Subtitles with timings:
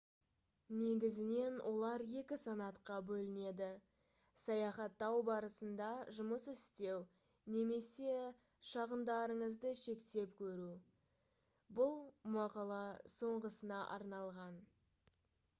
[0.83, 3.67] негізінен олар екі санатқа бөлінеді
[4.45, 7.05] саяхаттау барысында жұмыс істеу
[7.57, 8.17] немесе
[8.73, 10.73] шығындарыңызды шектеп көру
[11.81, 11.95] бұл
[12.41, 12.83] мақала
[13.21, 14.59] соңғысына арналған